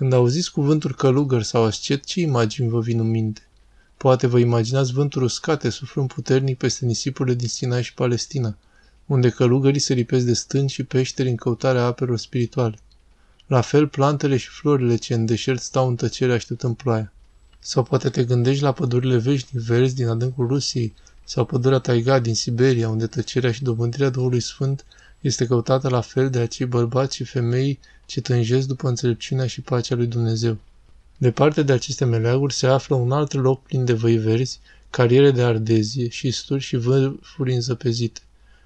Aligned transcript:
Când 0.00 0.12
auziți 0.12 0.52
cuvântul 0.52 0.94
călugăr 0.94 1.42
sau 1.42 1.64
ascet, 1.64 2.04
ce 2.04 2.20
imagini 2.20 2.68
vă 2.68 2.80
vin 2.80 2.98
în 2.98 3.10
minte? 3.10 3.48
Poate 3.96 4.26
vă 4.26 4.38
imaginați 4.38 4.92
vânturi 4.92 5.24
uscate 5.24 5.70
suflând 5.70 6.12
puternic 6.12 6.58
peste 6.58 6.84
nisipurile 6.84 7.34
din 7.34 7.48
Sinai 7.48 7.82
și 7.82 7.94
Palestina, 7.94 8.56
unde 9.06 9.28
călugării 9.28 9.80
se 9.80 9.94
lipesc 9.94 10.26
de 10.26 10.32
stânci 10.32 10.70
și 10.70 10.84
peșteri 10.84 11.28
în 11.28 11.36
căutarea 11.36 11.84
apelor 11.84 12.18
spirituale. 12.18 12.78
La 13.46 13.60
fel, 13.60 13.88
plantele 13.88 14.36
și 14.36 14.48
florile 14.48 14.96
ce 14.96 15.14
în 15.14 15.26
deșert 15.26 15.60
stau 15.60 15.88
în 15.88 15.96
tăcere 15.96 16.32
așteptând 16.32 16.76
ploaia. 16.76 17.12
Sau 17.58 17.82
poate 17.82 18.08
te 18.08 18.24
gândești 18.24 18.62
la 18.62 18.72
pădurile 18.72 19.16
veșnic 19.16 19.62
verzi 19.62 19.94
din 19.94 20.08
adâncul 20.08 20.46
Rusiei, 20.46 20.94
sau 21.24 21.44
pădurea 21.44 21.78
taiga 21.78 22.18
din 22.18 22.34
Siberia, 22.34 22.88
unde 22.88 23.06
tăcerea 23.06 23.52
și 23.52 23.62
dobândirea 23.62 24.10
Duhului 24.10 24.40
Sfânt 24.40 24.84
este 25.20 25.46
căutată 25.46 25.88
la 25.88 26.00
fel 26.00 26.30
de 26.30 26.38
acei 26.38 26.66
bărbați 26.66 27.16
și 27.16 27.24
femei 27.24 27.78
ce 28.10 28.20
tânjesc 28.20 28.66
după 28.66 28.88
înțelepciunea 28.88 29.46
și 29.46 29.60
pacea 29.60 29.94
lui 29.94 30.06
Dumnezeu. 30.06 30.56
Departe 31.18 31.62
de 31.62 31.72
aceste 31.72 32.04
meleaguri 32.04 32.54
se 32.54 32.66
află 32.66 32.96
un 32.96 33.12
alt 33.12 33.32
loc 33.32 33.62
plin 33.62 33.84
de 33.84 33.92
văi 33.92 34.16
verzi, 34.16 34.60
cariere 34.90 35.30
de 35.30 35.42
ardezie, 35.42 36.08
șisturi 36.08 36.60
și 36.60 36.76
vârfuri 36.76 37.54
înzăpezite. 37.54 38.20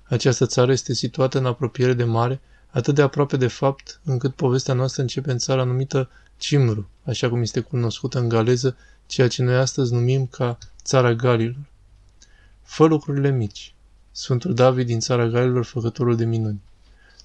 Această 0.04 0.46
țară 0.46 0.72
este 0.72 0.94
situată 0.94 1.38
în 1.38 1.46
apropiere 1.46 1.92
de 1.92 2.04
mare, 2.04 2.40
atât 2.70 2.94
de 2.94 3.02
aproape 3.02 3.36
de 3.36 3.46
fapt, 3.46 4.00
încât 4.04 4.34
povestea 4.34 4.74
noastră 4.74 5.02
începe 5.02 5.30
în 5.30 5.38
țara 5.38 5.64
numită 5.64 6.10
Cimru, 6.36 6.88
așa 7.02 7.28
cum 7.28 7.40
este 7.40 7.60
cunoscută 7.60 8.18
în 8.18 8.28
galeză, 8.28 8.76
ceea 9.06 9.28
ce 9.28 9.42
noi 9.42 9.56
astăzi 9.56 9.92
numim 9.92 10.26
ca 10.26 10.58
țara 10.84 11.14
Galilor. 11.14 11.64
Fă 12.62 12.84
lucrurile 12.84 13.30
mici. 13.30 13.74
Sfântul 14.10 14.54
David 14.54 14.86
din 14.86 15.00
țara 15.00 15.26
Galilor, 15.26 15.64
făcătorul 15.64 16.16
de 16.16 16.24
minuni. 16.24 16.60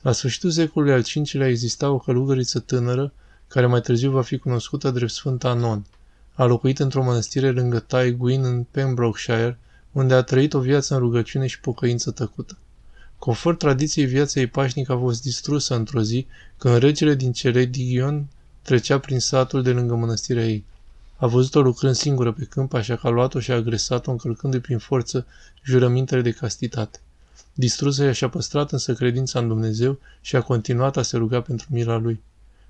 La 0.02 0.12
sfârșitul 0.12 0.52
secolului 0.52 0.94
al 0.94 1.03
V-lea 1.31 1.48
exista 1.48 1.89
o 1.89 1.99
călugăriță 1.99 2.59
tânără, 2.59 3.13
care 3.48 3.66
mai 3.66 3.81
târziu 3.81 4.12
va 4.12 4.22
fi 4.22 4.38
cunoscută 4.38 4.91
drept 4.91 5.12
Sfânta 5.12 5.49
Anon. 5.49 5.85
A 6.34 6.45
locuit 6.45 6.80
într-o 6.80 7.03
mănăstire 7.03 7.52
lângă 7.52 7.80
Tai 7.80 8.11
Gwyn 8.11 8.44
în 8.44 8.64
Pembrokeshire, 8.72 9.58
unde 9.91 10.14
a 10.14 10.22
trăit 10.22 10.53
o 10.53 10.59
viață 10.59 10.94
în 10.94 11.00
rugăciune 11.00 11.47
și 11.47 11.59
pocăință 11.59 12.11
tăcută. 12.11 12.58
Conform 13.17 13.58
tradiției, 13.58 14.06
viața 14.06 14.39
ei 14.39 14.47
pașnică 14.47 14.91
a 14.91 14.97
fost 14.97 15.22
distrusă 15.22 15.75
într-o 15.75 16.02
zi, 16.02 16.28
când 16.58 16.78
regele 16.78 17.16
din 17.16 17.31
Ceredigion 17.31 18.25
trecea 18.61 19.00
prin 19.00 19.19
satul 19.19 19.63
de 19.63 19.72
lângă 19.72 19.95
mănăstirea 19.95 20.45
ei. 20.45 20.63
A 21.17 21.28
văzut-o 21.28 21.61
lucrând 21.61 21.95
singură 21.95 22.31
pe 22.31 22.45
câmp, 22.50 22.73
așa 22.73 22.95
că 22.95 23.08
a 23.08 23.09
luat-o 23.09 23.39
și 23.39 23.52
a 23.52 23.56
agresat-o, 23.56 24.11
încălcându-i 24.11 24.59
prin 24.59 24.78
forță 24.78 25.25
jurămintele 25.63 26.22
de 26.22 26.31
castitate. 26.31 27.00
Distrusă 27.54 28.04
ea 28.04 28.12
și-a 28.12 28.30
păstrat 28.30 28.72
însă 28.72 28.94
credința 28.94 29.40
în 29.40 29.48
Dumnezeu 29.48 30.00
și 30.22 30.36
a 30.36 30.42
continuat 30.42 30.98
a 30.98 31.02
se 31.02 31.18
ruga 31.18 31.42
pentru 31.42 31.68
mila 31.70 31.98
lui. 31.98 32.22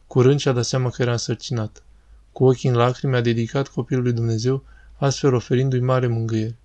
Curând 0.07 0.39
și-a 0.39 0.51
dat 0.51 0.65
seama 0.65 0.89
că 0.89 1.01
era 1.01 1.11
însărcinat. 1.11 1.83
Cu 2.31 2.43
ochii 2.45 2.69
în 2.69 2.75
lacrimi 2.75 3.15
a 3.15 3.21
dedicat 3.21 3.67
copilul 3.67 4.03
lui 4.03 4.13
Dumnezeu, 4.13 4.63
astfel 4.97 5.33
oferindu-i 5.33 5.79
mare 5.79 6.07
mângâiere. 6.07 6.55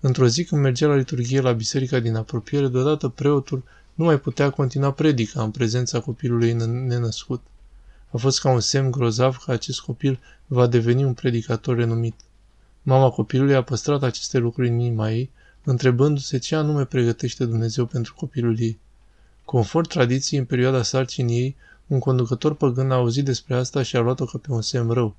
Într-o 0.00 0.26
zi 0.26 0.44
când 0.44 0.60
mergea 0.60 0.86
la 0.86 0.94
liturghie 0.94 1.40
la 1.40 1.52
biserica 1.52 1.98
din 1.98 2.14
apropiere, 2.14 2.68
deodată 2.68 3.08
preotul 3.08 3.64
nu 3.94 4.04
mai 4.04 4.20
putea 4.20 4.50
continua 4.50 4.92
predica 4.92 5.42
în 5.42 5.50
prezența 5.50 6.00
copilului 6.00 6.52
nenăscut. 6.52 7.42
A 8.10 8.16
fost 8.16 8.40
ca 8.40 8.50
un 8.50 8.60
semn 8.60 8.90
grozav 8.90 9.36
că 9.36 9.50
acest 9.52 9.80
copil 9.80 10.18
va 10.46 10.66
deveni 10.66 11.04
un 11.04 11.14
predicator 11.14 11.76
renumit. 11.76 12.14
Mama 12.82 13.10
copilului 13.10 13.54
a 13.54 13.62
păstrat 13.62 14.02
aceste 14.02 14.38
lucruri 14.38 14.68
în 14.68 14.78
inima 14.78 15.10
ei, 15.10 15.30
întrebându-se 15.70 16.38
ce 16.38 16.56
anume 16.56 16.84
pregătește 16.84 17.44
Dumnezeu 17.44 17.86
pentru 17.86 18.14
copilul 18.14 18.60
ei. 18.60 18.78
Conform 19.44 19.88
tradiției, 19.88 20.40
în 20.40 20.46
perioada 20.46 20.82
sarcinii 20.82 21.40
ei, 21.40 21.56
un 21.86 21.98
conducător 21.98 22.54
păgân 22.54 22.90
a 22.90 22.94
auzit 22.94 23.24
despre 23.24 23.54
asta 23.54 23.82
și 23.82 23.96
a 23.96 24.00
luat-o 24.00 24.24
ca 24.24 24.38
pe 24.38 24.52
un 24.52 24.62
semn 24.62 24.90
rău. 24.90 25.16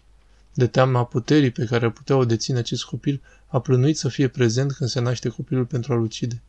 De 0.54 0.68
teama 0.68 1.06
puterii 1.06 1.52
pe 1.52 1.66
care 1.66 1.86
ar 1.86 1.92
putea 1.92 2.16
o 2.16 2.26
deține 2.26 2.58
acest 2.58 2.84
copil, 2.84 3.22
a 3.48 3.60
plănuit 3.60 3.98
să 3.98 4.08
fie 4.08 4.28
prezent 4.28 4.72
când 4.72 4.90
se 4.90 5.00
naște 5.00 5.30
copilul 5.30 5.66
pentru 5.66 5.94
a-l 5.94 6.02
ucide. 6.02 6.42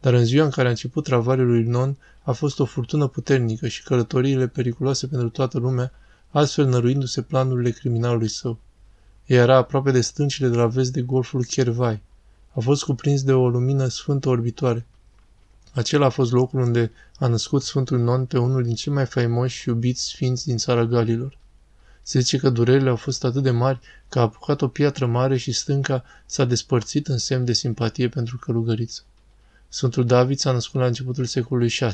Dar 0.00 0.12
în 0.12 0.24
ziua 0.24 0.44
în 0.44 0.50
care 0.50 0.66
a 0.66 0.70
început 0.70 1.04
travaliul 1.04 1.46
lui 1.46 1.62
Non, 1.62 1.96
a 2.22 2.32
fost 2.32 2.60
o 2.60 2.64
furtună 2.64 3.06
puternică 3.06 3.68
și 3.68 3.82
călătoriile 3.82 4.46
periculoase 4.46 5.06
pentru 5.06 5.28
toată 5.28 5.58
lumea, 5.58 5.92
astfel 6.30 6.66
năruindu-se 6.66 7.22
planurile 7.22 7.70
criminalului 7.70 8.28
său. 8.28 8.58
Ea 9.26 9.42
era 9.42 9.56
aproape 9.56 9.90
de 9.90 10.00
stâncile 10.00 10.48
de 10.48 10.56
la 10.56 10.66
vest 10.66 10.92
de 10.92 11.00
golful 11.00 11.44
Chervai. 11.44 12.02
A 12.54 12.60
fost 12.60 12.82
cuprins 12.82 13.22
de 13.22 13.32
o 13.32 13.48
lumină 13.48 13.86
sfântă 13.86 14.28
orbitoare. 14.28 14.86
Acela 15.72 16.06
a 16.06 16.08
fost 16.08 16.32
locul 16.32 16.60
unde 16.60 16.92
a 17.18 17.26
născut 17.26 17.62
Sfântul 17.62 17.98
Non 17.98 18.24
pe 18.24 18.38
unul 18.38 18.62
din 18.62 18.74
cei 18.74 18.92
mai 18.92 19.06
faimoși 19.06 19.56
și 19.56 19.68
iubiți 19.68 20.02
sfinți 20.02 20.46
din 20.46 20.56
țara 20.56 20.84
Galilor. 20.84 21.38
Se 22.02 22.18
zice 22.18 22.36
că 22.36 22.50
durerile 22.50 22.88
au 22.88 22.96
fost 22.96 23.24
atât 23.24 23.42
de 23.42 23.50
mari 23.50 23.80
că 24.08 24.18
a 24.18 24.22
apucat 24.22 24.62
o 24.62 24.68
piatră 24.68 25.06
mare 25.06 25.36
și 25.36 25.52
stânca 25.52 26.04
s-a 26.26 26.44
despărțit 26.44 27.06
în 27.06 27.18
semn 27.18 27.44
de 27.44 27.52
simpatie 27.52 28.08
pentru 28.08 28.38
călugăriță. 28.38 29.02
Sfântul 29.68 30.06
David 30.06 30.38
s-a 30.38 30.52
născut 30.52 30.80
la 30.80 30.86
începutul 30.86 31.24
secolului 31.24 31.68
VI. 31.68 31.90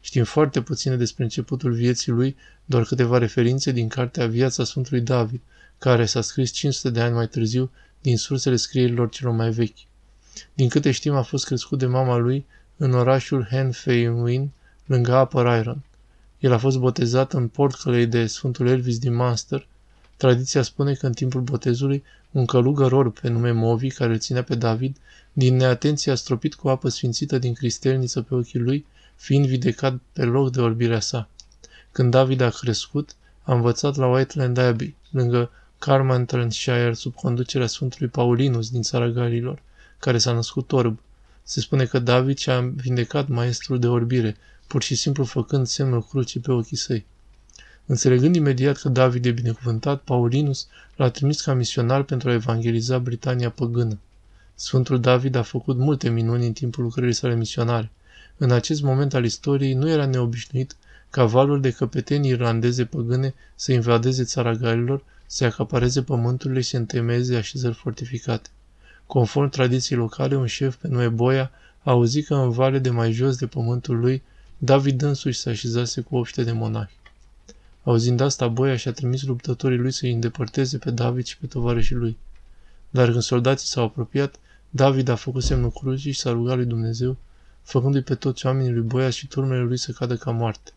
Știm 0.00 0.24
foarte 0.24 0.62
puține 0.62 0.96
despre 0.96 1.22
începutul 1.22 1.72
vieții 1.72 2.12
lui, 2.12 2.36
doar 2.64 2.84
câteva 2.84 3.18
referințe 3.18 3.72
din 3.72 3.88
cartea 3.88 4.26
Viața 4.26 4.64
Sfântului 4.64 5.00
David, 5.00 5.40
care 5.78 6.06
s-a 6.06 6.20
scris 6.20 6.50
500 6.50 6.90
de 6.90 7.00
ani 7.00 7.14
mai 7.14 7.28
târziu 7.28 7.70
din 8.00 8.16
sursele 8.16 8.56
scrierilor 8.56 9.08
celor 9.08 9.34
mai 9.34 9.50
vechi. 9.50 9.87
Din 10.54 10.68
câte 10.68 10.90
știm, 10.90 11.14
a 11.14 11.22
fost 11.22 11.44
crescut 11.44 11.78
de 11.78 11.86
mama 11.86 12.16
lui 12.16 12.46
în 12.76 12.92
orașul 12.92 13.46
Henfein, 13.50 14.50
lângă 14.86 15.14
apă 15.14 15.42
Ryron. 15.42 15.82
El 16.38 16.52
a 16.52 16.58
fost 16.58 16.78
botezat 16.78 17.32
în 17.32 17.48
portcălei 17.48 18.06
de 18.06 18.26
Sfântul 18.26 18.66
Elvis 18.66 18.98
din 18.98 19.14
Munster. 19.14 19.66
Tradiția 20.16 20.62
spune 20.62 20.94
că 20.94 21.06
în 21.06 21.12
timpul 21.12 21.40
botezului, 21.40 22.04
un 22.30 22.46
călugăr 22.46 22.92
orb 22.92 23.18
pe 23.18 23.28
nume 23.28 23.50
Movi, 23.50 23.90
care 23.90 24.12
îl 24.12 24.18
ținea 24.18 24.42
pe 24.42 24.54
David, 24.54 24.96
din 25.32 25.56
neatenție 25.56 26.12
a 26.12 26.14
stropit 26.14 26.54
cu 26.54 26.68
apă 26.68 26.88
sfințită 26.88 27.38
din 27.38 27.52
cristelniță 27.52 28.22
pe 28.22 28.34
ochii 28.34 28.60
lui, 28.60 28.86
fiind 29.16 29.46
vindecat 29.46 29.98
pe 30.12 30.24
loc 30.24 30.50
de 30.50 30.60
orbirea 30.60 31.00
sa. 31.00 31.28
Când 31.92 32.10
David 32.10 32.40
a 32.40 32.50
crescut, 32.50 33.14
a 33.42 33.54
învățat 33.54 33.96
la 33.96 34.06
Whiteland 34.06 34.58
Abbey, 34.58 34.96
lângă 35.10 35.50
Carmarthenshire, 35.78 36.92
sub 36.94 37.14
conducerea 37.14 37.66
Sfântului 37.66 38.08
Paulinus 38.08 38.70
din 38.70 38.82
țara 38.82 39.08
Galilor, 39.08 39.62
care 39.98 40.18
s-a 40.18 40.32
născut 40.32 40.72
orb. 40.72 40.98
Se 41.42 41.60
spune 41.60 41.84
că 41.84 41.98
David 41.98 42.38
și-a 42.38 42.60
vindecat 42.60 43.28
maestrul 43.28 43.78
de 43.78 43.86
orbire, 43.86 44.36
pur 44.66 44.82
și 44.82 44.94
simplu 44.94 45.24
făcând 45.24 45.66
semnul 45.66 46.02
crucii 46.02 46.40
pe 46.40 46.52
ochii 46.52 46.76
săi. 46.76 47.06
Înțelegând 47.86 48.34
imediat 48.34 48.76
că 48.76 48.88
David 48.88 49.24
e 49.24 49.30
binecuvântat, 49.30 50.00
Paulinus 50.00 50.66
l-a 50.96 51.10
trimis 51.10 51.40
ca 51.40 51.54
misionar 51.54 52.02
pentru 52.02 52.28
a 52.28 52.32
evangeliza 52.32 52.98
Britania 52.98 53.50
păgână. 53.50 53.98
Sfântul 54.54 55.00
David 55.00 55.34
a 55.34 55.42
făcut 55.42 55.76
multe 55.76 56.08
minuni 56.08 56.46
în 56.46 56.52
timpul 56.52 56.82
lucrării 56.82 57.12
sale 57.12 57.34
misionare. 57.34 57.90
În 58.36 58.50
acest 58.50 58.82
moment 58.82 59.14
al 59.14 59.24
istoriei 59.24 59.74
nu 59.74 59.88
era 59.88 60.06
neobișnuit 60.06 60.76
ca 61.10 61.24
valuri 61.24 61.60
de 61.60 61.70
căpetenii 61.70 62.30
irlandeze 62.30 62.84
păgâne 62.84 63.34
să 63.54 63.72
invadeze 63.72 64.24
țara 64.24 64.52
Galilor, 64.52 65.04
să 65.26 65.44
acapareze 65.44 66.02
pământurile 66.02 66.60
și 66.60 66.68
să 66.68 66.76
întemeieze 66.76 67.36
așezări 67.36 67.74
fortificate. 67.74 68.48
Conform 69.08 69.48
tradiției 69.48 69.98
locale, 69.98 70.36
un 70.36 70.46
șef 70.46 70.76
pe 70.76 70.88
nume 70.88 71.08
Boia 71.08 71.50
a 71.82 71.90
auzit 71.90 72.26
că 72.26 72.34
în 72.34 72.50
vale 72.50 72.78
de 72.78 72.90
mai 72.90 73.12
jos 73.12 73.36
de 73.36 73.46
pământul 73.46 73.98
lui, 73.98 74.22
David 74.58 75.02
însuși 75.02 75.38
se 75.38 75.50
așezase 75.50 76.00
cu 76.00 76.16
oște 76.16 76.44
de 76.44 76.52
monahi. 76.52 76.96
Auzind 77.84 78.20
asta, 78.20 78.48
Boia 78.48 78.76
și-a 78.76 78.92
trimis 78.92 79.22
luptătorii 79.22 79.78
lui 79.78 79.92
să-i 79.92 80.12
îndepărteze 80.12 80.78
pe 80.78 80.90
David 80.90 81.24
și 81.24 81.38
pe 81.38 81.46
tovarășii 81.46 81.94
lui. 81.94 82.18
Dar 82.90 83.10
când 83.10 83.22
soldații 83.22 83.66
s-au 83.66 83.84
apropiat, 83.84 84.34
David 84.70 85.08
a 85.08 85.14
făcut 85.14 85.42
semnul 85.42 85.70
crucii 85.70 86.12
și 86.12 86.20
s-a 86.20 86.30
rugat 86.30 86.56
lui 86.56 86.66
Dumnezeu, 86.66 87.16
făcându-i 87.62 88.02
pe 88.02 88.14
toți 88.14 88.46
oamenii 88.46 88.72
lui 88.72 88.86
Boia 88.86 89.10
și 89.10 89.26
turmele 89.26 89.62
lui 89.62 89.78
să 89.78 89.92
cadă 89.92 90.16
ca 90.16 90.30
moarte. 90.30 90.72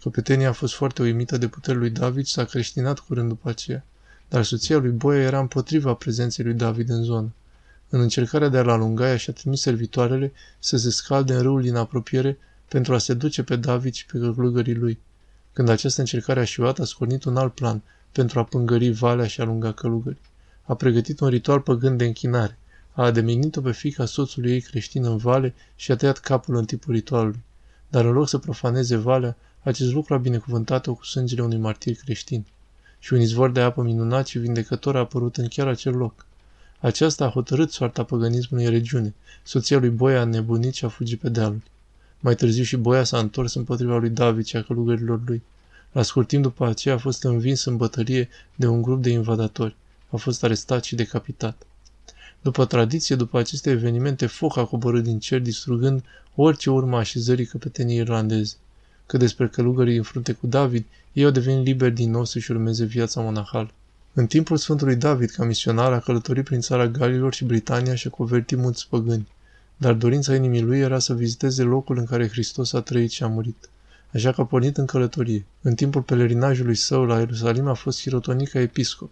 Căpetenia 0.00 0.48
a 0.48 0.52
fost 0.52 0.74
foarte 0.74 1.02
uimită 1.02 1.36
de 1.36 1.48
puterea 1.48 1.80
lui 1.80 1.90
David 1.90 2.26
și 2.26 2.32
s-a 2.32 2.44
creștinat 2.44 2.98
curând 2.98 3.28
după 3.28 3.48
aceea, 3.48 3.84
dar 4.28 4.44
soția 4.44 4.78
lui 4.78 4.90
Boia 4.90 5.22
era 5.22 5.38
împotriva 5.38 5.94
prezenței 5.94 6.44
lui 6.44 6.54
David 6.54 6.88
în 6.90 7.02
zonă. 7.02 7.32
În 7.88 8.00
încercarea 8.00 8.48
de 8.48 8.58
a-l 8.58 8.68
alunga, 8.68 9.08
ea 9.08 9.16
și-a 9.16 9.32
trimis 9.32 9.60
servitoarele 9.60 10.32
să 10.58 10.76
se 10.76 10.90
scalde 10.90 11.34
în 11.34 11.42
râul 11.42 11.62
din 11.62 11.74
apropiere 11.74 12.38
pentru 12.68 12.94
a 12.94 12.98
se 12.98 13.14
duce 13.14 13.42
pe 13.42 13.56
David 13.56 13.94
și 13.94 14.06
pe 14.06 14.18
călugării 14.18 14.74
lui. 14.74 14.98
Când 15.52 15.68
această 15.68 16.00
încercare 16.00 16.40
a 16.40 16.44
șiuat, 16.44 16.78
a 16.78 16.84
scornit 16.84 17.24
un 17.24 17.36
alt 17.36 17.54
plan 17.54 17.82
pentru 18.12 18.38
a 18.38 18.44
pângări 18.44 18.90
valea 18.90 19.26
și 19.26 19.40
a 19.40 19.42
alunga 19.42 19.72
călugării 19.72 20.20
a 20.64 20.74
pregătit 20.74 21.20
un 21.20 21.28
ritual 21.28 21.60
păgân 21.60 21.96
de 21.96 22.04
închinare. 22.04 22.58
A 22.92 23.04
ademenit-o 23.04 23.60
pe 23.60 23.72
fica 23.72 24.04
soțului 24.04 24.50
ei 24.50 24.60
creștin 24.60 25.04
în 25.04 25.16
vale 25.16 25.54
și 25.76 25.92
a 25.92 25.96
tăiat 25.96 26.18
capul 26.18 26.56
în 26.56 26.64
tipul 26.64 26.94
ritualului. 26.94 27.42
Dar 27.88 28.04
în 28.04 28.12
loc 28.12 28.28
să 28.28 28.38
profaneze 28.38 28.96
valea, 28.96 29.36
acest 29.62 29.92
lucru 29.92 30.14
a 30.14 30.18
binecuvântat-o 30.18 30.94
cu 30.94 31.04
sângele 31.04 31.42
unui 31.42 31.58
martir 31.58 31.96
creștin. 31.96 32.46
Și 33.04 33.12
un 33.12 33.20
izvor 33.20 33.50
de 33.50 33.60
apă 33.60 33.82
minunat 33.82 34.26
și 34.26 34.38
vindecător 34.38 34.96
a 34.96 34.98
apărut 34.98 35.36
în 35.36 35.48
chiar 35.48 35.66
acel 35.66 35.96
loc. 35.96 36.26
Aceasta 36.80 37.24
a 37.24 37.30
hotărât 37.30 37.70
soarta 37.70 38.04
păgânismului 38.04 38.64
în 38.64 38.70
regiune. 38.70 39.14
Soția 39.42 39.78
lui 39.78 39.88
Boia 39.88 40.20
a 40.20 40.24
nebunit 40.24 40.74
și 40.74 40.84
a 40.84 40.88
fugit 40.88 41.20
pe 41.20 41.28
dealul. 41.28 41.62
Mai 42.20 42.34
târziu 42.34 42.62
și 42.62 42.76
Boia 42.76 43.04
s-a 43.04 43.18
întors 43.18 43.54
împotriva 43.54 43.96
lui 43.96 44.10
David 44.10 44.44
și 44.44 44.56
a 44.56 44.62
călugărilor 44.62 45.20
lui. 45.26 45.42
La 45.92 46.02
scurt 46.02 46.28
timp 46.28 46.42
după 46.42 46.66
aceea 46.66 46.94
a 46.94 46.98
fost 46.98 47.24
învins 47.24 47.64
în 47.64 47.76
bătălie 47.76 48.28
de 48.54 48.66
un 48.66 48.82
grup 48.82 49.02
de 49.02 49.10
invadatori. 49.10 49.76
A 50.08 50.16
fost 50.16 50.44
arestat 50.44 50.84
și 50.84 50.94
decapitat. 50.94 51.66
După 52.42 52.64
tradiție, 52.64 53.16
după 53.16 53.38
aceste 53.38 53.70
evenimente, 53.70 54.26
foc 54.26 54.56
a 54.56 54.64
coborât 54.64 55.02
din 55.02 55.18
cer, 55.18 55.40
distrugând 55.40 56.04
orice 56.34 56.70
urmă 56.70 56.96
așezării 56.96 57.46
căpetenii 57.46 57.96
irlandeze. 57.96 58.54
Că 59.06 59.16
despre 59.16 59.48
călugării 59.48 59.96
în 59.96 60.02
frunte 60.02 60.32
cu 60.32 60.46
David, 60.46 60.84
ei 61.12 61.24
au 61.24 61.30
devenit 61.30 61.64
liberi 61.64 61.94
din 61.94 62.10
nou 62.10 62.24
să-și 62.24 62.50
urmeze 62.50 62.84
viața 62.84 63.20
monahală. 63.20 63.70
În 64.12 64.26
timpul 64.26 64.56
Sfântului 64.56 64.96
David, 64.96 65.30
ca 65.30 65.44
misionar, 65.44 65.92
a 65.92 66.00
călătorit 66.00 66.44
prin 66.44 66.60
țara 66.60 66.86
Galilor 66.86 67.34
și 67.34 67.44
Britania 67.44 67.94
și 67.94 68.06
a 68.06 68.10
convertit 68.10 68.58
mulți 68.58 68.88
păgâni. 68.88 69.28
Dar 69.76 69.92
dorința 69.92 70.34
inimii 70.34 70.62
lui 70.62 70.78
era 70.78 70.98
să 70.98 71.14
viziteze 71.14 71.62
locul 71.62 71.98
în 71.98 72.04
care 72.04 72.28
Hristos 72.28 72.72
a 72.72 72.80
trăit 72.80 73.10
și 73.10 73.22
a 73.22 73.26
murit. 73.26 73.68
Așa 74.12 74.32
că 74.32 74.40
a 74.40 74.44
pornit 74.44 74.76
în 74.76 74.86
călătorie. 74.86 75.44
În 75.62 75.74
timpul 75.74 76.02
pelerinajului 76.02 76.74
său 76.74 77.04
la 77.04 77.18
Ierusalim 77.18 77.66
a 77.66 77.74
fost 77.74 78.00
hirotonit 78.00 78.48
ca 78.48 78.60
episcop. 78.60 79.10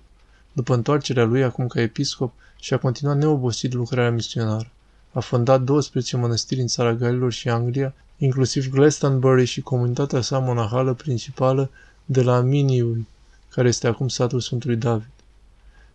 După 0.53 0.75
întoarcerea 0.75 1.25
lui 1.25 1.43
acum 1.43 1.67
ca 1.67 1.81
episcop, 1.81 2.33
și-a 2.61 2.79
continuat 2.79 3.17
neobosit 3.17 3.73
lucrarea 3.73 4.11
misionară. 4.11 4.71
A 5.13 5.21
fondat 5.21 5.63
12 5.63 6.17
mănăstiri 6.17 6.61
în 6.61 6.67
țara 6.67 6.95
Galilor 6.95 7.33
și 7.33 7.49
Anglia, 7.49 7.95
inclusiv 8.19 8.71
Glastonbury 8.71 9.45
și 9.45 9.61
comunitatea 9.61 10.21
sa 10.21 10.39
monahală 10.39 10.95
principală 10.95 11.71
de 12.05 12.23
la 12.23 12.41
Miniui, 12.41 13.07
care 13.49 13.69
este 13.69 13.87
acum 13.87 14.09
satul 14.09 14.41
Sfântului 14.41 14.77
David. 14.77 15.11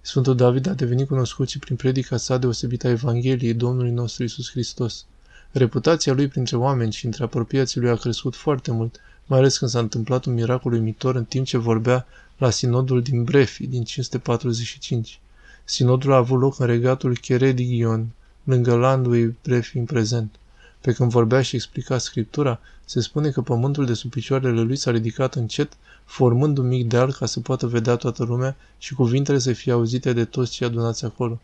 Sfântul 0.01 0.35
David 0.35 0.67
a 0.67 0.73
devenit 0.73 1.07
cunoscut 1.07 1.49
și 1.49 1.59
prin 1.59 1.75
predica 1.75 2.17
sa 2.17 2.37
deosebită 2.37 2.87
a 2.87 2.89
Evangheliei 2.89 3.53
Domnului 3.53 3.91
nostru 3.91 4.23
Isus 4.23 4.49
Hristos. 4.49 5.05
Reputația 5.51 6.13
lui 6.13 6.27
printre 6.27 6.57
oameni 6.57 6.91
și 6.91 7.05
între 7.05 7.23
apropiații 7.23 7.81
lui 7.81 7.89
a 7.89 7.95
crescut 7.95 8.35
foarte 8.35 8.71
mult, 8.71 8.99
mai 9.25 9.39
ales 9.39 9.57
când 9.57 9.71
s-a 9.71 9.79
întâmplat 9.79 10.25
un 10.25 10.33
miracol 10.33 10.71
uimitor 10.71 11.15
în 11.15 11.25
timp 11.25 11.45
ce 11.45 11.57
vorbea 11.57 12.05
la 12.37 12.49
sinodul 12.49 13.01
din 13.01 13.23
Brefi 13.23 13.67
din 13.67 13.83
545. 13.83 15.19
Sinodul 15.63 16.11
a 16.11 16.15
avut 16.15 16.39
loc 16.39 16.59
în 16.59 16.65
regatul 16.65 17.17
Cheredigion, 17.17 18.07
lângă 18.47 18.75
landul 18.75 19.35
Brefi 19.43 19.77
în 19.77 19.85
prezent. 19.85 20.35
Pe 20.81 20.91
când 20.91 21.11
vorbea 21.11 21.41
și 21.41 21.55
explica 21.55 21.97
scriptura, 21.97 22.59
se 22.85 23.01
spune 23.01 23.29
că 23.29 23.41
pământul 23.41 23.85
de 23.85 23.93
sub 23.93 24.09
picioarele 24.09 24.61
lui 24.61 24.75
s-a 24.75 24.91
ridicat 24.91 25.35
încet, 25.35 25.73
formând 26.05 26.57
un 26.57 26.67
mic 26.67 26.87
deal 26.87 27.13
ca 27.13 27.25
să 27.25 27.39
poată 27.39 27.67
vedea 27.67 27.95
toată 27.95 28.23
lumea 28.23 28.55
și 28.77 28.93
cuvintele 28.93 29.39
să 29.39 29.53
fie 29.53 29.71
auzite 29.71 30.13
de 30.13 30.25
toți 30.25 30.51
cei 30.51 30.67
adunați 30.67 31.05
acolo. 31.05 31.39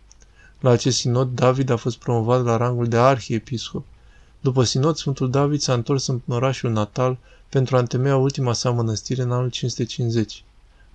La 0.60 0.70
acest 0.70 0.98
sinod, 0.98 1.36
David 1.36 1.70
a 1.70 1.76
fost 1.76 1.98
promovat 1.98 2.44
la 2.44 2.58
rangul 2.58 2.88
de 2.88 2.98
arhiepiscop. 2.98 3.86
După 4.40 4.64
sinod, 4.64 4.96
Sfântul 4.96 5.30
David 5.30 5.60
s-a 5.60 5.74
întors 5.74 6.08
în 6.08 6.22
orașul 6.28 6.72
natal 6.72 7.18
pentru 7.50 7.76
a 7.76 7.80
întemeia 7.80 8.18
ultima 8.18 8.54
sa 8.54 8.72
mănăstire 8.72 9.22
în 9.22 9.32
anul 9.32 9.50
550. 9.50 10.44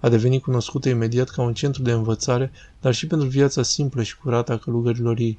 A 0.01 0.09
devenit 0.09 0.43
cunoscută 0.43 0.89
imediat 0.89 1.29
ca 1.29 1.43
un 1.43 1.55
centru 1.55 1.83
de 1.83 1.93
învățare, 1.93 2.53
dar 2.81 2.95
și 2.95 3.07
pentru 3.07 3.29
viața 3.29 3.63
simplă 3.63 4.03
și 4.03 4.19
curată 4.19 4.53
a 4.53 4.59
călugărilor 4.59 5.19
ei. 5.19 5.39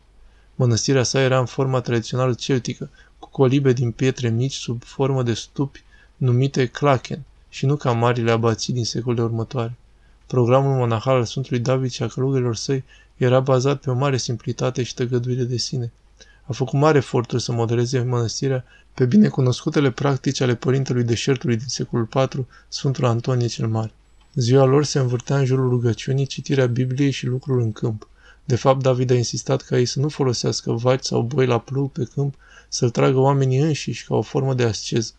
Mănăstirea 0.59 1.03
sa 1.03 1.21
era 1.21 1.39
în 1.39 1.45
forma 1.45 1.81
tradițională 1.81 2.33
celtică, 2.33 2.89
cu 3.19 3.29
colibe 3.29 3.73
din 3.73 3.91
pietre 3.91 4.29
mici 4.29 4.53
sub 4.53 4.83
formă 4.83 5.23
de 5.23 5.33
stupi 5.33 5.83
numite 6.17 6.65
clachen 6.65 7.23
și 7.49 7.65
nu 7.65 7.75
ca 7.75 7.91
marile 7.91 8.31
abații 8.31 8.73
din 8.73 8.85
secolele 8.85 9.23
următoare. 9.23 9.77
Programul 10.27 10.75
monahal 10.75 11.15
al 11.15 11.25
Sfântului 11.25 11.59
David 11.59 11.91
și 11.91 12.03
a 12.03 12.07
călugărilor 12.07 12.55
săi 12.55 12.83
era 13.17 13.39
bazat 13.39 13.81
pe 13.81 13.89
o 13.89 13.93
mare 13.93 14.17
simplitate 14.17 14.83
și 14.83 14.93
tăgăduire 14.93 15.43
de 15.43 15.57
sine. 15.57 15.91
A 16.45 16.53
făcut 16.53 16.79
mare 16.79 16.97
eforturi 16.97 17.41
să 17.41 17.51
modeleze 17.51 18.01
mănăstirea 18.01 18.63
pe 18.93 19.05
binecunoscutele 19.05 19.91
practici 19.91 20.41
ale 20.41 20.55
părintelui 20.55 21.03
deșertului 21.03 21.57
din 21.57 21.67
secolul 21.67 22.09
IV, 22.15 22.45
Sfântul 22.67 23.05
Antonie 23.05 23.47
cel 23.47 23.67
Mare. 23.67 23.91
Ziua 24.33 24.65
lor 24.65 24.83
se 24.83 24.99
învârtea 24.99 25.37
în 25.37 25.45
jurul 25.45 25.69
rugăciunii, 25.69 26.25
citirea 26.25 26.65
Bibliei 26.65 27.11
și 27.11 27.25
lucrul 27.25 27.61
în 27.61 27.71
câmp. 27.71 28.07
De 28.49 28.55
fapt, 28.55 28.81
David 28.81 29.11
a 29.11 29.13
insistat 29.13 29.61
ca 29.61 29.77
ei 29.77 29.85
să 29.85 29.99
nu 29.99 30.09
folosească 30.09 30.71
vaci 30.71 31.03
sau 31.03 31.21
boi 31.21 31.45
la 31.45 31.59
plug 31.59 31.91
pe 31.91 32.07
câmp, 32.13 32.35
să-l 32.69 32.89
tragă 32.89 33.19
oamenii 33.19 33.59
înșiși 33.59 34.05
ca 34.05 34.15
o 34.15 34.21
formă 34.21 34.53
de 34.53 34.63
asceză. 34.63 35.11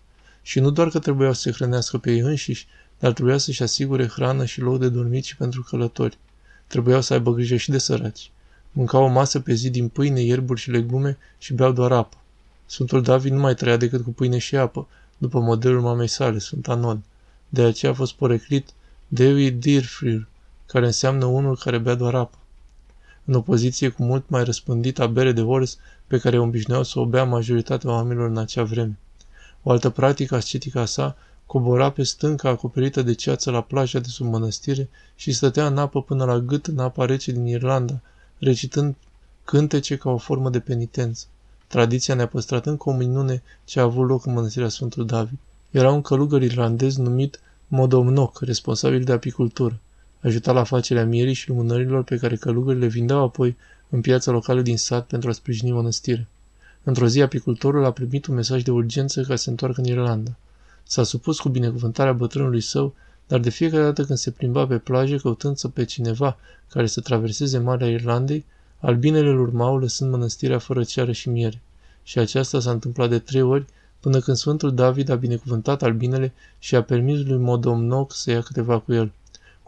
Și 0.42 0.60
nu 0.60 0.70
doar 0.70 0.88
că 0.88 0.98
trebuiau 0.98 1.32
să 1.32 1.40
se 1.40 1.50
hrănească 1.50 1.98
pe 1.98 2.12
ei 2.12 2.18
înșiși, 2.18 2.66
dar 2.98 3.12
trebuia 3.12 3.38
să-și 3.38 3.62
asigure 3.62 4.08
hrană 4.08 4.44
și 4.44 4.60
loc 4.60 4.78
de 4.78 4.88
dormit 4.88 5.24
și 5.24 5.36
pentru 5.36 5.62
călători. 5.62 6.18
Trebuiau 6.66 7.00
să 7.00 7.12
aibă 7.12 7.32
grijă 7.32 7.56
și 7.56 7.70
de 7.70 7.78
săraci. 7.78 8.30
Mâncau 8.72 9.04
o 9.04 9.08
masă 9.08 9.40
pe 9.40 9.52
zi 9.52 9.70
din 9.70 9.88
pâine, 9.88 10.20
ierburi 10.20 10.60
și 10.60 10.70
legume 10.70 11.18
și 11.38 11.52
beau 11.52 11.72
doar 11.72 11.92
apă. 11.92 12.16
Sfântul 12.66 13.02
David 13.02 13.32
nu 13.32 13.40
mai 13.40 13.54
trăia 13.54 13.76
decât 13.76 14.04
cu 14.04 14.10
pâine 14.10 14.38
și 14.38 14.56
apă, 14.56 14.88
după 15.18 15.40
modelul 15.40 15.80
mamei 15.80 16.08
sale, 16.08 16.38
Sfânt 16.38 16.68
Anon. 16.68 17.02
De 17.48 17.62
aceea 17.62 17.92
a 17.92 17.94
fost 17.94 18.12
poreclit 18.12 18.68
Dewi 19.08 19.50
Dirfrir, 19.50 20.26
care 20.66 20.86
înseamnă 20.86 21.24
unul 21.24 21.56
care 21.56 21.78
bea 21.78 21.94
doar 21.94 22.14
apă. 22.14 22.38
În 23.30 23.36
opoziție 23.36 23.88
cu 23.88 24.02
mult 24.02 24.28
mai 24.28 24.44
răspândită 24.44 25.06
bere 25.06 25.32
de 25.32 25.42
ors 25.42 25.78
pe 26.06 26.18
care 26.18 26.38
obișnuiau 26.38 26.82
să 26.82 26.98
o 26.98 27.06
bea 27.06 27.24
majoritatea 27.24 27.90
oamenilor 27.90 28.28
în 28.28 28.36
acea 28.36 28.62
vreme. 28.62 28.98
O 29.62 29.70
altă 29.70 29.90
practică 29.90 30.34
ascetică 30.34 30.78
a 30.78 30.84
sa 30.84 31.16
cobora 31.46 31.90
pe 31.90 32.02
stânca 32.02 32.48
acoperită 32.48 33.02
de 33.02 33.14
ceață 33.14 33.50
la 33.50 33.60
plaja 33.60 33.98
de 33.98 34.08
sub 34.08 34.26
mănăstire 34.26 34.88
și 35.14 35.32
stătea 35.32 35.66
în 35.66 35.78
apă 35.78 36.02
până 36.02 36.24
la 36.24 36.38
gât 36.38 36.66
în 36.66 36.78
apa 36.78 37.04
rece 37.04 37.32
din 37.32 37.46
Irlanda, 37.46 38.00
recitând 38.38 38.94
cântece 39.44 39.96
ca 39.96 40.10
o 40.10 40.16
formă 40.16 40.50
de 40.50 40.60
penitență. 40.60 41.26
Tradiția 41.66 42.14
ne-a 42.14 42.28
păstrat 42.28 42.66
încă 42.66 42.88
o 42.88 42.92
minune 42.92 43.42
ce 43.64 43.80
a 43.80 43.82
avut 43.82 44.08
loc 44.08 44.26
în 44.26 44.32
mănăstirea 44.32 44.68
Sfântul 44.68 45.06
David. 45.06 45.38
Era 45.70 45.90
un 45.90 46.02
călugăr 46.02 46.42
irlandez 46.42 46.96
numit 46.96 47.40
Modomnoc, 47.68 48.40
responsabil 48.40 49.04
de 49.04 49.12
apicultură. 49.12 49.78
Ajuta 50.20 50.52
la 50.52 50.60
afacerea 50.60 51.06
mierii 51.06 51.32
și 51.32 51.48
lumânărilor 51.48 52.04
pe 52.04 52.16
care 52.16 52.36
călugările 52.36 52.86
vindeau 52.86 53.22
apoi 53.22 53.56
în 53.88 54.00
piața 54.00 54.30
locală 54.30 54.60
din 54.60 54.76
sat 54.76 55.06
pentru 55.06 55.28
a 55.28 55.32
sprijini 55.32 55.72
mănăstirea. 55.72 56.26
Într-o 56.82 57.06
zi, 57.06 57.22
apicultorul 57.22 57.84
a 57.84 57.92
primit 57.92 58.26
un 58.26 58.34
mesaj 58.34 58.62
de 58.62 58.70
urgență 58.70 59.22
ca 59.22 59.36
să 59.36 59.42
se 59.42 59.50
întoarcă 59.50 59.80
în 59.80 59.86
Irlanda. 59.86 60.30
S-a 60.82 61.02
supus 61.02 61.38
cu 61.38 61.48
binecuvântarea 61.48 62.12
bătrânului 62.12 62.60
său, 62.60 62.94
dar 63.26 63.40
de 63.40 63.50
fiecare 63.50 63.82
dată 63.82 64.04
când 64.04 64.18
se 64.18 64.30
plimba 64.30 64.66
pe 64.66 64.78
plajă 64.78 65.16
căutând 65.16 65.56
să 65.56 65.68
pe 65.68 65.84
cineva 65.84 66.36
care 66.68 66.86
să 66.86 67.00
traverseze 67.00 67.58
Marea 67.58 67.88
Irlandei, 67.88 68.44
albinele 68.78 69.28
îl 69.28 69.40
urmau 69.40 69.78
lăsând 69.78 70.10
mănăstirea 70.10 70.58
fără 70.58 70.84
ceară 70.84 71.12
și 71.12 71.28
miere. 71.28 71.60
Și 72.02 72.18
aceasta 72.18 72.60
s-a 72.60 72.70
întâmplat 72.70 73.08
de 73.08 73.18
trei 73.18 73.42
ori, 73.42 73.64
până 74.00 74.18
când 74.18 74.36
Sfântul 74.36 74.74
David 74.74 75.08
a 75.08 75.14
binecuvântat 75.14 75.82
albinele 75.82 76.32
și 76.58 76.74
a 76.74 76.82
permis 76.82 77.26
lui 77.26 77.38
Modomnoc 77.38 78.14
să 78.14 78.30
ia 78.30 78.40
câteva 78.40 78.78
cu 78.78 78.92
el. 78.92 79.12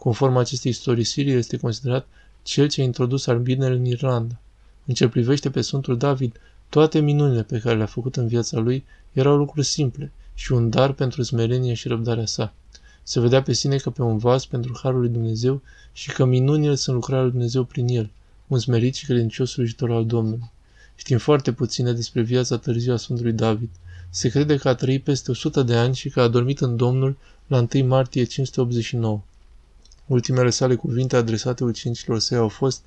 Conform 0.03 0.35
acestei 0.35 0.71
istorisiri, 0.71 1.31
este 1.31 1.57
considerat 1.57 2.07
cel 2.41 2.67
ce 2.67 2.81
a 2.81 2.83
introdus 2.83 3.27
albinele 3.27 3.75
în 3.75 3.85
Irlanda. 3.85 4.39
În 4.85 4.93
ce 4.93 5.07
privește 5.07 5.49
pe 5.49 5.61
Sfântul 5.61 5.97
David, 5.97 6.39
toate 6.69 6.99
minunile 6.99 7.43
pe 7.43 7.59
care 7.59 7.75
le-a 7.75 7.85
făcut 7.85 8.15
în 8.15 8.27
viața 8.27 8.59
lui 8.59 8.85
erau 9.11 9.35
lucruri 9.35 9.65
simple 9.65 10.11
și 10.33 10.51
un 10.51 10.69
dar 10.69 10.91
pentru 10.91 11.23
smerenie 11.23 11.73
și 11.73 11.87
răbdarea 11.87 12.25
sa. 12.25 12.53
Se 13.03 13.19
vedea 13.19 13.41
pe 13.41 13.53
sine 13.53 13.75
ca 13.75 13.89
pe 13.89 14.01
un 14.01 14.17
vas 14.17 14.45
pentru 14.45 14.79
harul 14.81 14.99
lui 14.99 15.09
Dumnezeu 15.09 15.61
și 15.93 16.11
că 16.11 16.25
minunile 16.25 16.75
sunt 16.75 16.95
lucrarea 16.95 17.23
lui 17.23 17.31
Dumnezeu 17.31 17.63
prin 17.63 17.87
el, 17.87 18.09
un 18.47 18.59
smerit 18.59 18.95
și 18.95 19.05
credincios 19.05 19.51
slujitor 19.51 19.91
al 19.91 20.05
Domnului. 20.05 20.51
Știm 20.95 21.17
foarte 21.17 21.51
puține 21.51 21.91
despre 21.91 22.21
viața 22.21 22.57
târziu 22.57 22.93
a 22.93 22.97
Sfântului 22.97 23.33
David. 23.33 23.69
Se 24.09 24.29
crede 24.29 24.57
că 24.57 24.69
a 24.69 24.75
trăit 24.75 25.03
peste 25.03 25.31
100 25.31 25.63
de 25.63 25.75
ani 25.75 25.95
și 25.95 26.09
că 26.09 26.21
a 26.21 26.27
dormit 26.27 26.59
în 26.59 26.75
Domnul 26.75 27.17
la 27.47 27.65
1 27.73 27.85
martie 27.85 28.23
589. 28.23 29.21
Ultimele 30.05 30.49
sale 30.49 30.75
cuvinte 30.75 31.15
adresate 31.15 31.63
ucenicilor 31.63 32.19
săi 32.19 32.37
au 32.37 32.47
fost 32.47 32.83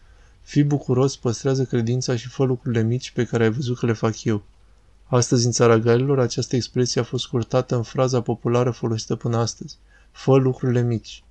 Fii 0.46 0.64
bucuros, 0.64 1.16
păstrează 1.16 1.64
credința 1.64 2.16
și 2.16 2.28
fă 2.28 2.44
lucrurile 2.44 2.82
mici 2.82 3.11
pe 3.11 3.25
care 3.25 3.44
ai 3.44 3.50
văzut 3.50 3.78
că 3.78 3.87
le 3.87 3.92
fac 3.92 4.25
eu. 4.25 4.42
Astăzi, 5.04 5.46
în 5.46 5.52
țara 5.52 5.78
Galilor, 5.78 6.18
această 6.18 6.56
expresie 6.56 7.00
a 7.00 7.04
fost 7.04 7.25
scurtată 7.25 7.76
în 7.76 7.82
fraza 7.82 8.20
populară 8.20 8.70
folosită 8.70 9.16
până 9.16 9.37
astăzi. 9.37 9.78
Fă 10.11 10.37
lucrurile 10.37 10.82
mici. 10.82 11.25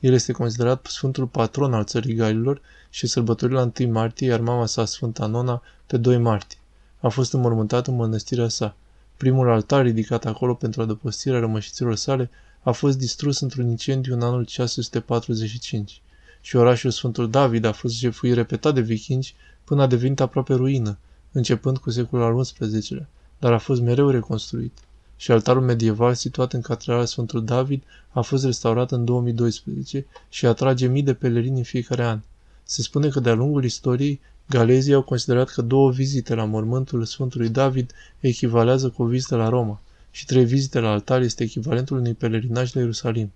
El 0.00 0.12
este 0.12 0.32
considerat 0.32 0.86
sfântul 0.86 1.26
patron 1.26 1.74
al 1.74 1.84
țării 1.84 2.14
Galilor 2.14 2.60
și 2.90 3.06
sărbătorit 3.06 3.54
la 3.54 3.70
1 3.80 3.90
martie, 3.90 4.26
iar 4.26 4.40
mama 4.40 4.66
sa, 4.66 4.84
Sfânta 4.84 5.26
Nona, 5.26 5.62
pe 5.86 5.96
2 5.96 6.18
martie. 6.18 6.58
A 7.00 7.08
fost 7.08 7.32
înmormântat 7.32 7.86
în 7.86 7.94
mănăstirea 7.94 8.48
sa. 8.48 8.76
Primul 9.16 9.50
altar 9.50 9.82
ridicat 9.82 10.24
acolo 10.24 10.54
pentru 10.54 10.82
adăpostirea 10.82 11.38
rămășiților 11.38 11.94
sale 11.94 12.30
a 12.66 12.72
fost 12.72 12.98
distrus 12.98 13.40
într-un 13.40 13.68
incendiu 13.68 14.14
în 14.14 14.22
anul 14.22 14.46
645 14.46 16.02
și 16.40 16.56
orașul 16.56 16.90
Sfântul 16.90 17.30
David 17.30 17.64
a 17.64 17.72
fost 17.72 17.94
jefuit 17.94 18.34
repetat 18.34 18.74
de 18.74 18.80
vikingi 18.80 19.34
până 19.64 19.82
a 19.82 19.86
devenit 19.86 20.20
aproape 20.20 20.54
ruină, 20.54 20.98
începând 21.32 21.78
cu 21.78 21.90
secolul 21.90 22.24
al 22.24 22.42
XI-lea, 22.42 23.08
dar 23.38 23.52
a 23.52 23.58
fost 23.58 23.80
mereu 23.80 24.10
reconstruit. 24.10 24.78
Și 25.16 25.30
altarul 25.30 25.62
medieval 25.62 26.14
situat 26.14 26.52
în 26.52 26.60
catedrala 26.60 27.04
Sfântul 27.04 27.44
David 27.44 27.82
a 28.10 28.20
fost 28.20 28.44
restaurat 28.44 28.92
în 28.92 29.04
2012 29.04 30.06
și 30.28 30.46
atrage 30.46 30.86
mii 30.86 31.02
de 31.02 31.14
pelerini 31.14 31.58
în 31.58 31.64
fiecare 31.64 32.04
an. 32.04 32.20
Se 32.62 32.82
spune 32.82 33.08
că 33.08 33.20
de-a 33.20 33.34
lungul 33.34 33.64
istoriei, 33.64 34.20
galezii 34.48 34.94
au 34.94 35.02
considerat 35.02 35.48
că 35.48 35.62
două 35.62 35.90
vizite 35.90 36.34
la 36.34 36.44
mormântul 36.44 37.04
Sfântului 37.04 37.48
David 37.48 37.92
echivalează 38.20 38.88
cu 38.88 39.02
o 39.02 39.06
vizită 39.06 39.36
la 39.36 39.48
Roma 39.48 39.80
și 40.16 40.26
trei 40.26 40.44
vizite 40.44 40.78
la 40.78 40.90
altar 40.90 41.20
este 41.20 41.42
echivalentul 41.42 41.96
unui 41.96 42.14
pelerinaj 42.14 42.72
la 42.72 42.80
Ierusalim. 42.80 43.32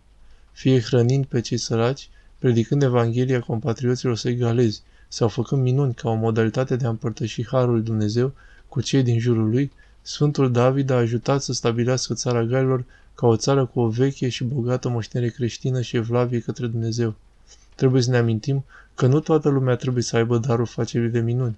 Fie 0.52 0.80
hrănind 0.80 1.24
pe 1.24 1.40
cei 1.40 1.56
săraci, 1.56 2.08
predicând 2.38 2.82
Evanghelia 2.82 3.40
compatrioților 3.40 4.16
săi 4.16 4.36
galezi, 4.36 4.82
sau 5.08 5.28
făcând 5.28 5.62
minuni 5.62 5.94
ca 5.94 6.08
o 6.08 6.14
modalitate 6.14 6.76
de 6.76 6.86
a 6.86 6.88
împărtăși 6.88 7.46
Harul 7.46 7.72
lui 7.74 7.82
Dumnezeu 7.82 8.32
cu 8.68 8.80
cei 8.80 9.02
din 9.02 9.18
jurul 9.18 9.50
lui, 9.50 9.72
Sfântul 10.02 10.52
David 10.52 10.90
a 10.90 10.94
ajutat 10.96 11.42
să 11.42 11.52
stabilească 11.52 12.14
țara 12.14 12.42
Galilor 12.42 12.84
ca 13.14 13.26
o 13.26 13.36
țară 13.36 13.66
cu 13.66 13.80
o 13.80 13.88
veche 13.88 14.28
și 14.28 14.44
bogată 14.44 14.88
moștenire 14.88 15.30
creștină 15.30 15.80
și 15.80 15.96
evlavie 15.96 16.40
către 16.40 16.66
Dumnezeu. 16.66 17.14
Trebuie 17.74 18.02
să 18.02 18.10
ne 18.10 18.16
amintim 18.16 18.64
că 18.94 19.06
nu 19.06 19.20
toată 19.20 19.48
lumea 19.48 19.76
trebuie 19.76 20.02
să 20.02 20.16
aibă 20.16 20.38
darul 20.38 20.66
facerii 20.66 21.08
de 21.08 21.20
minuni. 21.20 21.56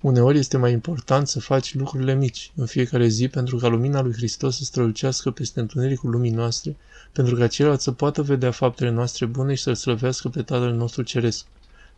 Uneori 0.00 0.38
este 0.38 0.56
mai 0.56 0.72
important 0.72 1.28
să 1.28 1.40
faci 1.40 1.74
lucrurile 1.74 2.14
mici 2.14 2.52
în 2.54 2.66
fiecare 2.66 3.06
zi 3.06 3.28
pentru 3.28 3.56
ca 3.56 3.68
lumina 3.68 4.00
lui 4.00 4.12
Hristos 4.12 4.56
să 4.56 4.64
strălucească 4.64 5.30
peste 5.30 5.60
întunericul 5.60 6.10
lumii 6.10 6.30
noastre, 6.30 6.76
pentru 7.12 7.36
ca 7.36 7.46
ceilalți 7.46 7.84
să 7.84 7.92
poată 7.92 8.22
vedea 8.22 8.50
faptele 8.50 8.90
noastre 8.90 9.26
bune 9.26 9.54
și 9.54 9.62
să-L 9.62 9.74
slăvească 9.74 10.28
pe 10.28 10.42
Tatăl 10.42 10.72
nostru 10.72 11.02
Ceresc. 11.02 11.46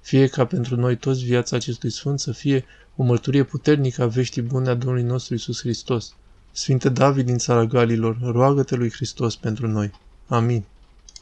Fie 0.01 0.27
ca 0.27 0.45
pentru 0.45 0.77
noi 0.77 0.97
toți 0.97 1.25
viața 1.25 1.57
acestui 1.57 1.91
Sfânt 1.91 2.21
să 2.21 2.33
fie 2.33 2.65
o 2.97 3.03
mărturie 3.03 3.43
puternică 3.43 4.03
a 4.03 4.07
veștii 4.07 4.43
bune 4.43 4.69
a 4.69 4.75
Domnului 4.75 5.03
nostru 5.03 5.35
Isus 5.35 5.61
Hristos. 5.61 6.15
Sfinte 6.53 6.89
David 6.89 7.27
din 7.27 7.39
țara 7.39 7.65
Galilor, 7.65 8.19
roagă-te 8.23 8.75
lui 8.75 8.91
Hristos 8.91 9.37
pentru 9.37 9.67
noi. 9.67 9.91
Amin. 10.27 10.65